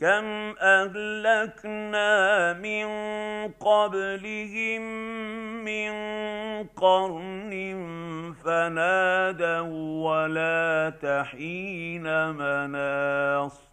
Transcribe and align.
كم 0.00 0.54
اهلكنا 0.60 2.52
من 2.52 2.88
قبلهم 3.52 4.82
من 5.64 5.92
قرن 6.66 7.52
فنادوا 8.44 10.10
ولا 10.10 10.92
تحين 11.02 12.30
مناص 12.30 13.70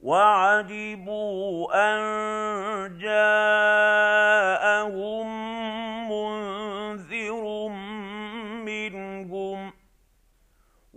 وعجبوا 0.00 1.68
ان 1.74 1.98
جاءهم 2.98 4.28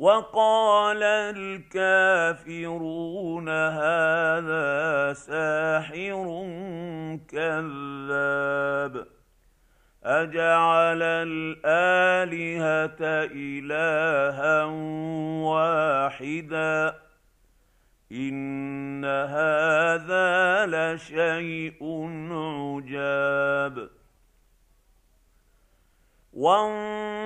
وقال 0.02 1.04
الكافرون 1.38 2.70
هذا 3.50 5.14
ساحر 5.14 6.26
كذاب 7.30 9.08
أجعل 10.04 11.04
الآلهة 11.04 12.98
إلها 13.32 14.64
واحدا 15.46 16.96
إن 18.12 19.06
هذا 19.06 20.66
لشيء 20.66 21.78
عجاب 22.32 23.90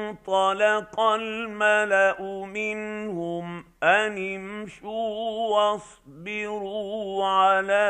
وانطلق 0.06 1.00
الملأ 1.00 2.46
منهم 2.46 3.66
أن 3.84 4.36
امشوا 4.36 5.50
واصبروا 5.56 7.26
على 7.26 7.88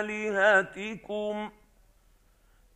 آلهتكم 0.00 1.50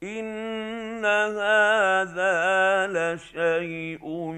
إن 0.02 1.04
هذا 1.04 2.86
لشيء 2.86 4.34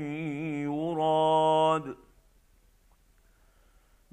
يراد. 0.64 2.07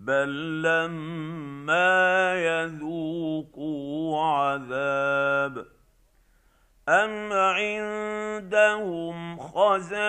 بل 0.00 0.62
لما 0.62 2.34
يذوقوا 2.34 4.24
عذاب 4.24 5.66
ام 6.88 7.32
عندهم 7.32 9.38
خزائن 9.38 10.00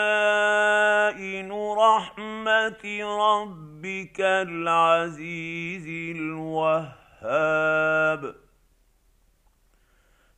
رحمه 1.78 3.04
ربك 3.04 4.22
العزيز 4.22 5.88
الوهاب 6.18 6.92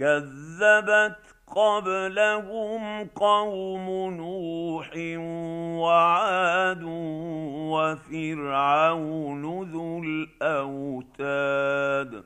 كذبت 0.00 1.16
قبلهم 1.46 3.08
قوم 3.08 4.14
نوح 4.16 4.90
وعاد 5.80 6.82
وفرعون 7.72 9.42
ذو 9.72 10.02
الأوتاد 10.02 12.24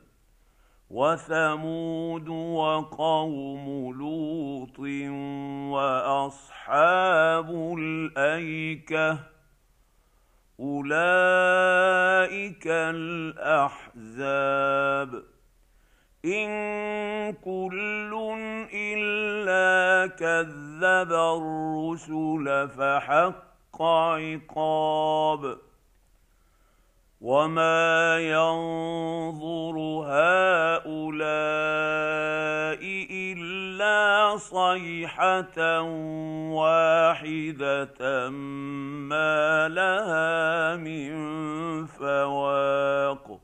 وثمود 0.90 2.28
وقوم 2.28 3.94
لوط 3.98 4.78
وأصحاب 5.74 7.48
الأيكة 7.78 9.18
أولئك 10.60 12.66
الأحزاب 13.76 15.33
إن 16.24 17.32
كل 17.32 18.12
إلا 18.74 20.06
كذب 20.06 21.12
الرسل 21.12 22.68
فحق 22.68 23.82
عقاب 23.82 25.58
وما 27.20 28.18
ينظر 28.20 29.76
هؤلاء 30.08 30.84
إلا 33.10 34.36
صيحة 34.36 35.80
واحدة 36.52 38.30
ما 39.10 39.68
لها 39.68 40.76
من 40.76 41.12
فواق 41.86 43.43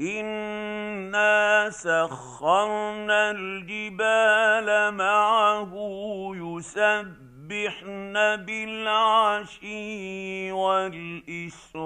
انا 0.00 1.70
سخرنا 1.70 3.30
الجبال 3.30 4.94
معه 4.94 5.72
يسبحن 6.34 8.12
بالعشي 8.46 9.72
والاشراق 10.52 11.84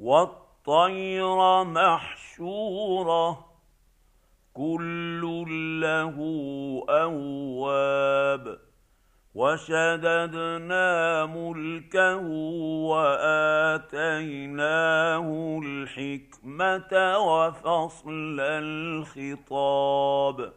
والطير 0.00 1.64
محشوره 1.64 3.46
كل 4.54 5.22
له 5.80 6.16
اواب 6.88 8.63
وشددنا 9.34 11.26
ملكه 11.26 12.26
وآتيناه 13.80 15.28
الحكمة 15.64 17.18
وفصل 17.18 18.40
الخطاب. 18.40 20.52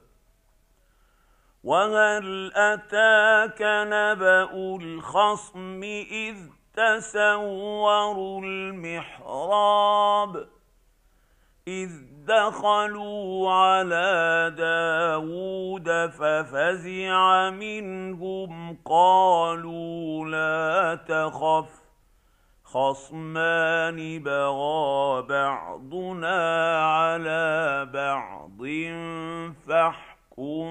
وهل 1.63 2.51
أتاك 2.55 3.61
نبأ 3.61 4.77
الخصم 4.81 5.83
إذ 6.11 6.35
تسوروا 6.73 8.41
المحراب؟ 8.41 10.47
اذ 11.67 11.91
دخلوا 12.27 13.51
على 13.51 14.53
داود 14.57 15.89
ففزع 16.09 17.49
منهم 17.49 18.77
قالوا 18.85 20.25
لا 20.25 20.95
تخف 20.95 21.69
خصمان 22.63 24.23
بغى 24.23 25.21
بعضنا 25.21 26.77
على 26.85 27.85
بعض 27.93 28.61
فاحكم 29.67 30.67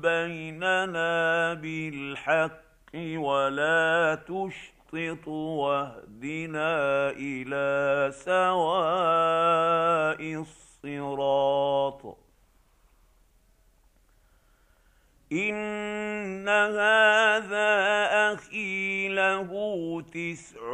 بيننا 0.00 1.54
بالحق 1.54 2.60
ولا 3.16 4.14
تشطط 4.90 5.28
واهدنا 5.28 7.10
إلى 7.10 8.10
سواء 8.12 8.90
الصراط. 10.34 12.16
إن 15.32 16.48
هذا 16.48 17.70
أخي 18.34 19.08
له 19.08 19.50
تسع 20.12 20.72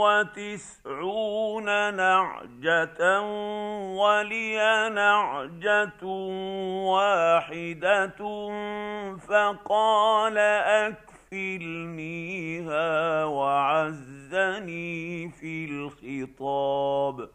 وتسعون 0.00 1.64
نعجة 1.94 3.20
ولي 4.00 4.56
نعجة 4.94 6.04
واحدة 6.88 8.18
فقال 9.28 10.38
اكفلنيها 11.32 13.24
وعزني 13.24 14.88
في 15.30 15.64
الخطاب. 15.64 17.30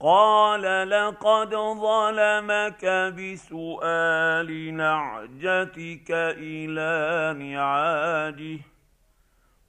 قال 0.00 0.90
لقد 0.90 1.54
ظلمك 1.54 2.84
بسؤال 3.16 4.76
نعجتك 4.76 6.10
إلى 6.38 7.34
نعاجه 7.38 8.58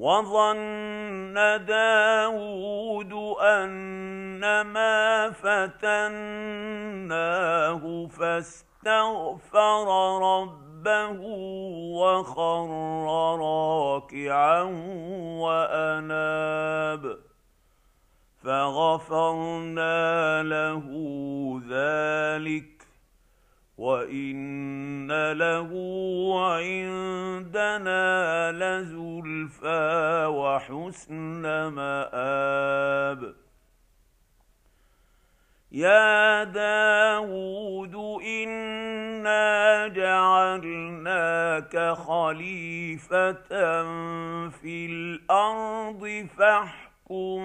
وظن 0.00 1.34
داود 1.64 3.12
أنما 3.40 5.30
فتناه 5.30 6.16
فاستغفر 8.06 9.86
ربه 10.22 11.20
وخر 12.00 12.68
راكعا 13.40 14.62
وأناب 15.40 17.18
فغفرنا 18.44 19.98
له 20.42 20.84
ذلك 21.68 22.79
وان 23.80 25.32
له 25.32 25.70
عندنا 26.52 28.04
لزلفى 28.52 30.26
وحسن 30.28 31.42
مآب 31.68 33.34
يا 35.72 36.44
داود 36.44 37.94
انا 38.24 39.88
جعلناك 39.88 41.92
خليفه 41.92 43.32
في 44.48 44.86
الأرض 44.86 46.28
فاحكم 46.38 47.40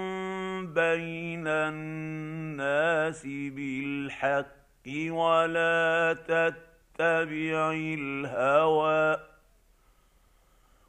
بين 0.74 1.48
الناس 1.48 3.24
بالحق 3.26 4.65
ولا 4.88 6.14
تتبع 6.28 7.72
الهوى. 7.74 9.18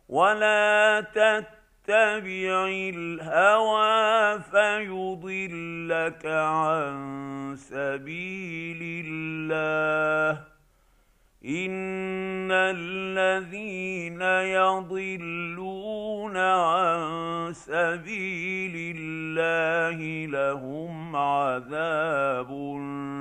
ولا 0.08 1.00
تتبع 1.00 2.66
الهوى 2.68 4.40
فيضلك 4.40 6.26
عن 6.26 7.54
سبيل 7.58 9.06
الله. 9.06 10.56
إن 11.46 12.50
الذين 12.52 14.22
يضلون 14.60 16.36
عن 16.36 17.52
سبيل 17.52 18.96
الله 18.96 20.26
لهم 20.26 21.16
عذاب 21.16 22.50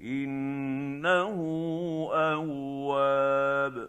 إنه 0.00 1.34
أواب. 2.12 3.88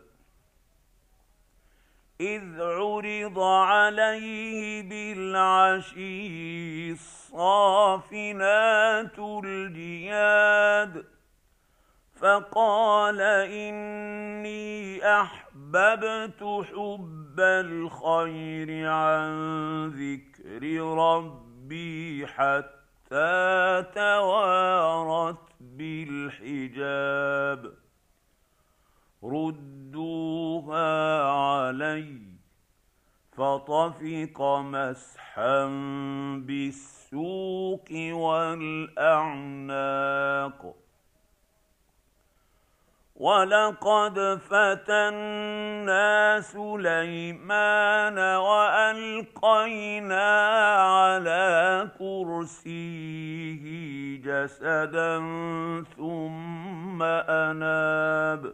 إذ 2.22 2.62
عرض 2.62 3.40
عليه 3.40 4.90
بالعشي 4.90 6.92
الصافنات 6.92 9.20
الجياد 9.20 11.06
فقال 12.22 13.22
إني 13.22 15.06
أحببت 15.22 16.44
حب 16.44 17.40
الخير 17.40 18.90
عن 18.90 19.88
ذكر 19.88 20.82
ربي 20.82 22.28
حتى 22.28 23.86
توارت. 23.96 25.49
بالحجاب 25.80 27.62
ردوها 29.24 31.22
علي 31.24 32.20
فطفق 33.32 34.42
مسحا 34.60 35.66
بالسوق 36.48 37.88
والأعناق 38.12 39.40
ولقد 43.20 44.40
فتنا 44.50 46.42
سليمان 46.42 48.20
والقينا 48.20 50.22
على 50.78 51.88
كرسيه 52.00 53.66
جسدا 54.24 55.20
ثم 55.98 57.04
اناب 57.04 58.54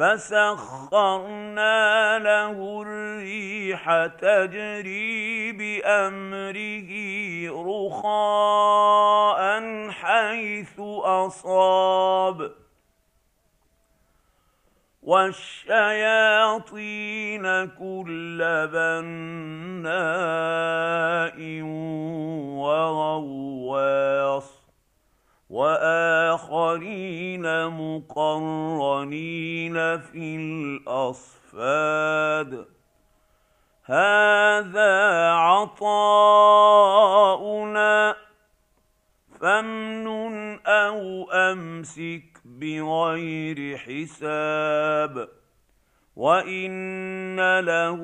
فسخرنا 0.00 1.78
له 2.18 2.82
الريح 2.82 4.06
تجري 4.06 5.52
بأمره 5.52 6.90
رخاء 7.68 9.40
حيث 9.90 10.80
أصاب. 11.04 12.50
والشياطين 15.02 15.66
كل 17.68 18.68
بناء 18.72 20.02
وغواص. 22.62 24.60
وآخرين 25.50 27.42
مقرنين 27.66 28.59
في 29.98 30.36
الأصفاد. 30.36 32.66
هذا 33.84 35.30
عطاؤنا 35.30 36.30
فامنن 39.40 40.58
أو 40.66 41.30
أمسك 41.32 42.22
بغير 42.44 43.76
حساب. 43.76 45.28
وإن 46.16 47.60
له 47.60 48.00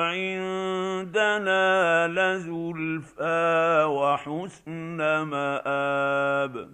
عندنا 0.00 2.08
لزلفى 2.08 3.84
وحسن 3.88 5.22
مآب. 5.22 6.73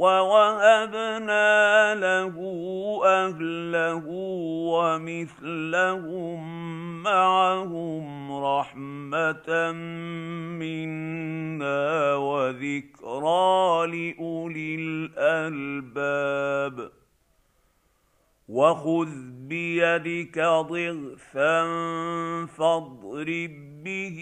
ووهبنا 0.00 1.94
له 1.94 2.36
اهله 3.04 4.04
ومثلهم 4.72 6.40
معهم 7.02 8.32
رحمه 8.44 9.72
منا 10.60 12.14
وذكرى 12.14 13.86
لاولي 13.86 14.74
الالباب 14.80 16.90
وخذ 18.48 19.08
بيدك 19.48 20.38
ضغثا 20.38 21.66
فاضرب 22.46 23.54
به 23.84 24.18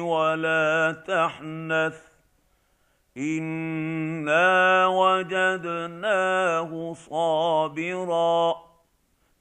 ولا 0.00 0.92
تحنث 1.06 2.10
انا 3.20 4.86
وجدناه 4.86 6.94
صابرا. 6.94 8.54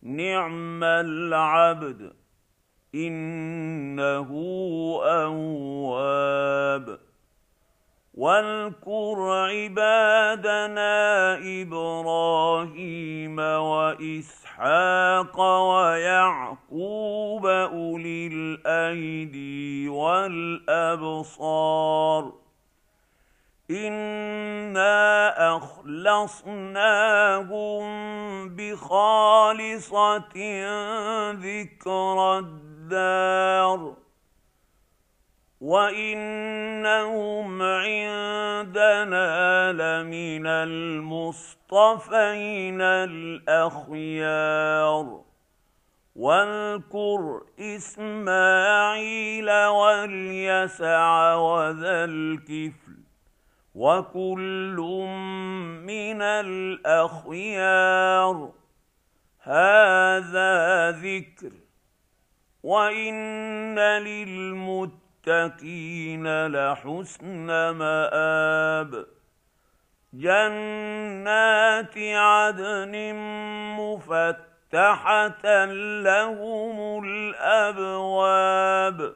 نعم 0.04 0.84
العبد 0.84 2.14
انه 2.96 4.30
اواب. 5.04 7.00
واذكر 8.14 9.50
عبادنا 9.52 10.90
إبراهيم 11.62 13.40
واسحاق 13.40 15.40
ويعقوب 15.72 17.46
اولي 17.46 18.28
الايدي 18.28 19.90
والابصار. 19.90 21.20
انا 23.72 25.58
اخلصناهم 25.58 26.60
بخالصه 28.56 30.20
ذكر 31.32 32.40
الدار 32.40 33.96
وانهم 35.62 37.62
عندنا 37.62 39.72
لمن 39.72 40.48
المصطفين 40.48 41.62
الاخيار 43.52 45.22
واذكر 46.16 47.42
اسماعيل 47.60 49.52
واليسع 49.52 51.36
وذا 51.36 52.06
الكفل 52.06 52.99
وكل 53.80 54.76
من 55.88 56.20
الاخيار 56.92 58.36
هذا 59.42 60.92
ذكر 60.92 61.52
وان 62.64 63.80
للمتقين 64.00 65.28
لحسن 66.48 67.48
مآب 67.70 69.06
جنات 70.14 71.98
عدن 71.98 73.16
مفتحه 73.80 75.66
لهم 76.04 77.04
الابواب 77.06 79.16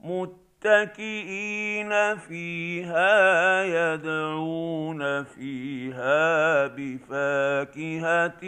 مت 0.00 0.41
متكئين 0.64 2.18
فيها 2.18 3.64
يدعون 3.64 5.24
فيها 5.24 6.66
بفاكهه 6.66 8.40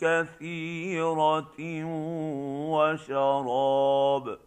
كثيره 0.00 1.54
وشراب. 2.70 4.38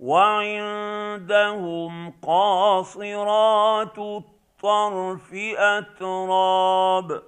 وعندهم 0.00 1.92
قاصرات 2.22 3.98
الطرف 3.98 5.34
اتراب. 5.56 7.22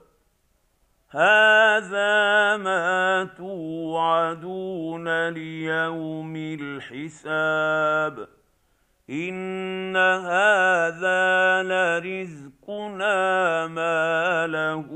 هذا 1.14 2.56
ما 2.56 3.28
توعدون 3.38 5.28
ليوم 5.28 6.36
الحساب 6.36 8.28
إن 9.10 9.96
هذا 9.96 11.62
لرزقنا 11.62 13.66
ما 13.66 14.46
له 14.46 14.92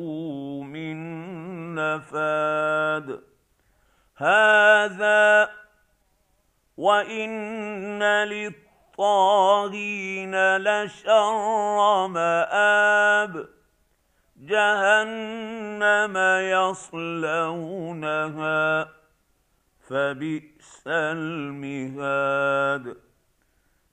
من 0.62 0.98
نفاد. 1.74 3.20
هذا 4.16 5.50
وإن 6.76 8.02
للطاغين 8.92 10.56
لشر 10.56 12.06
مآب. 12.06 13.57
جهنم 14.40 16.16
يصلونها 16.68 18.88
فبئس 19.88 20.82
المهاد. 20.86 22.96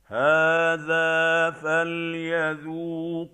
هذا 0.07 1.51
فليذوقوه 1.51 3.33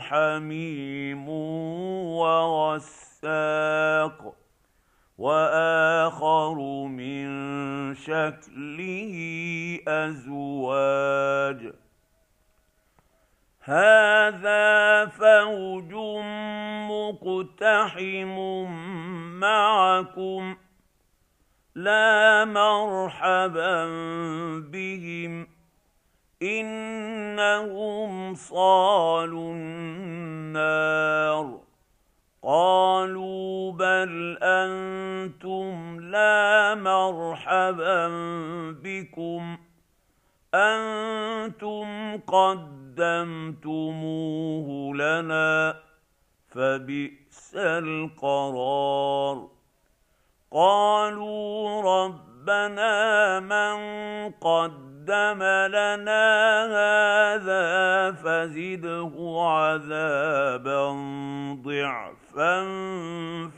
حميم 0.00 1.28
وغساق 2.18 4.34
وآخر 5.18 6.54
من 6.86 7.24
شكله 7.94 9.14
أزواج. 9.88 11.72
هذا 13.64 15.06
فوج 15.06 15.94
مقتحم 16.90 18.36
معكم 19.40 20.56
لا 21.74 22.44
مرحبا 22.44 23.86
بهم 24.60 25.46
إنهم 26.42 28.34
صالوا 28.34 29.54
النار 29.54 31.60
قالوا 32.42 33.72
بل 33.72 34.38
أنتم 34.42 36.00
لا 36.00 36.74
مرحبا 36.74 38.08
بكم 38.82 39.58
أنتم 40.54 42.16
قدمتموه 43.02 44.94
لنا 44.94 45.76
فبئس 46.48 47.54
القرار. 47.56 49.48
قالوا 50.52 51.82
ربنا 51.82 53.40
من 53.40 53.76
قدم 54.30 55.42
لنا 55.76 56.26
هذا 56.66 58.12
فزده 58.12 59.12
عذابا 59.38 60.90
ضعفا 61.64 62.64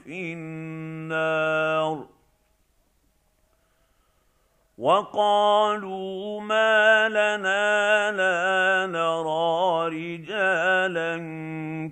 في 0.05 0.33
النار. 0.33 2.13
وقالوا 4.78 6.40
ما 6.40 7.09
لنا 7.09 8.11
لا 8.11 8.87
نرى 8.87 9.88
رجالا 9.88 11.16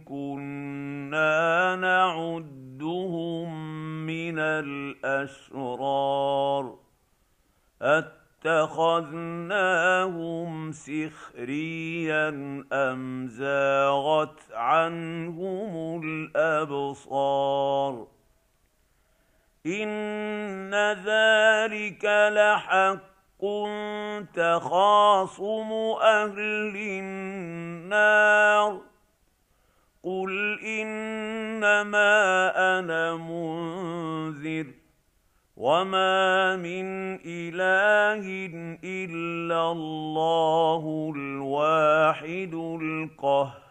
كنا 0.04 1.76
نعدهم 1.76 3.66
من 4.06 4.38
الأشرار 4.38 5.82
أتخذناهم 7.82 8.22
سخريا 10.72 12.28
أم 12.72 13.28
زاغت 13.28 14.52
عنهم 14.52 16.02
الأبصار 16.04 18.06
ان 19.66 20.74
ذلك 21.04 22.04
لحق 22.32 23.42
تخاصم 24.34 25.72
أهل 26.02 26.76
النار 26.76 28.80
قل 30.02 30.58
انما 30.66 32.10
أنا 32.78 33.16
منذر 33.16 34.66
وما 35.56 36.56
من 36.56 37.14
اله 37.26 38.26
الا 38.84 39.72
الله 39.72 41.12
الواحد 41.16 42.54
القهار 42.82 43.62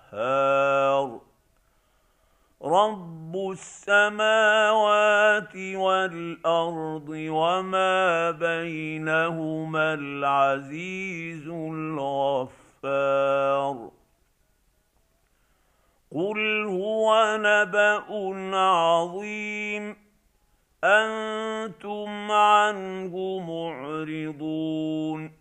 رب 2.64 3.11
السماوات 3.36 3.96
والارض 5.56 7.10
وما 7.10 8.32
بينهما 8.32 9.94
العزيز 9.94 11.48
الغفار 11.48 12.52
قل 16.12 16.66
هو 16.68 17.38
نبا 17.40 18.04
عظيم 18.56 19.96
أنتم 20.84 22.32
عنه 22.32 23.40
معرضون 23.40 25.41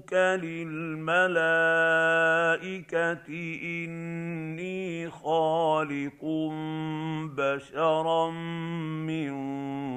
ربك 0.00 0.12
للملائكه 0.42 1.28
اني 3.62 5.10
خالق 5.10 6.24
بشرا 7.36 8.30
من 9.06 9.32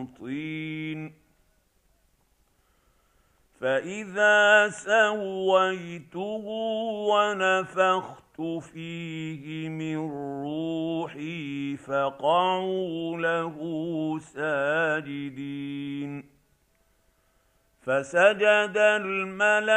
طين. 0.07 1.13
فاذا 3.59 4.69
سويته 4.69 6.45
ونفخت 7.09 8.41
فيه 8.73 9.69
من 9.69 9.97
روحي 10.43 11.77
فقعوا 11.77 13.17
له 13.17 13.57
ساجدين. 14.19 16.32
فسجد 17.83 18.77
الملائكة 18.77 19.73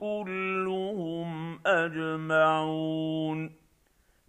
كلهم 0.00 1.60
أجمعون 1.66 3.50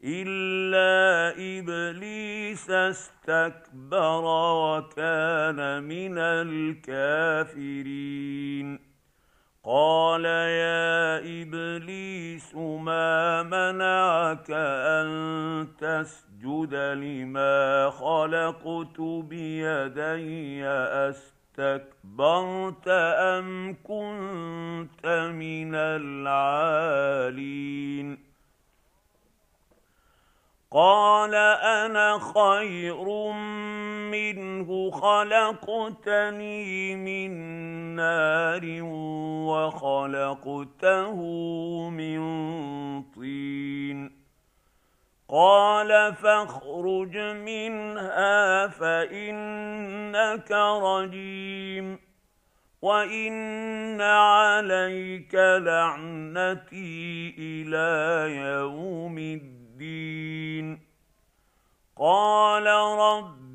إلا 0.03 1.33
إبليس 1.37 2.69
استكبر 2.69 4.23
وكان 4.55 5.83
من 5.83 6.17
الكافرين. 6.17 7.75
قال 9.65 10.25
يا 10.25 11.17
إبليس 11.17 12.55
ما 12.55 13.43
منعك 13.43 14.51
أن 14.51 15.67
تسجد 15.77 16.73
لما 16.75 17.89
خلقت 17.89 19.01
بيدي؟ 19.01 20.67
أستكبرت 21.57 22.87
أم 22.87 23.75
كنت 23.83 25.07
من 25.33 25.75
العالين؟ 25.75 27.25
قال 30.71 31.35
أنا 31.35 32.19
خير 32.19 33.31
منه 34.15 34.91
خلقتني 34.91 36.95
من 36.95 37.31
نار 37.95 38.61
وخلقته 39.51 41.15
من 41.89 42.19
طين. 43.03 44.11
قال 45.29 46.15
فاخرج 46.15 47.17
منها 47.17 48.67
فإنك 48.67 50.51
رجيم. 50.81 51.99
وإن 52.81 54.01
عليك 54.01 55.35
لعنتي 55.35 57.35
إلى 57.37 58.35
يوم 58.35 59.17
الدين. 59.17 60.79
قال 61.97 62.65
رب 62.99 63.54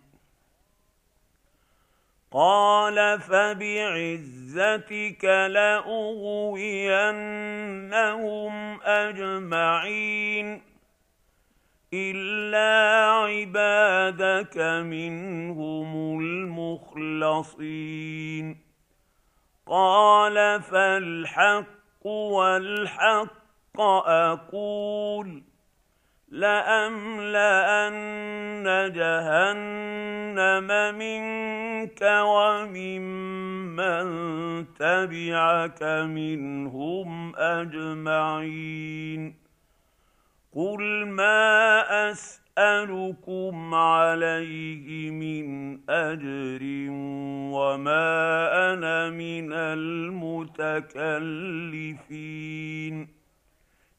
قال 2.31 3.21
فبعزتك 3.21 5.25
لأغوينهم 5.25 6.01
أجمعين 8.81 10.61
إلا 11.93 13.11
عبادك 13.11 14.57
منهم 14.87 16.19
المخلصين 16.19 17.91
قال 19.67 20.61
فالحق 20.61 22.05
والحق 22.05 23.81
أقول 24.07 25.50
لأملأن 26.31 27.91
جهنم 28.95 30.69
منك 30.97 32.01
وممن 32.25 34.05
تبعك 34.73 35.83
منهم 35.83 37.35
أجمعين. 37.35 39.35
قل 40.55 41.05
ما 41.05 41.83
أسألكم 42.11 43.75
عليه 43.75 45.11
من 45.11 45.79
أجر 45.89 46.59
وما 47.51 48.49
أنا 48.73 49.09
من 49.09 49.53
المتكلفين. 49.53 50.81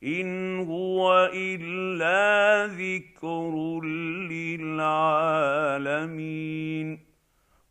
ان 0.04 0.58
هو 0.60 1.30
الا 1.34 2.66
ذكر 2.66 3.80
للعالمين 4.30 5.12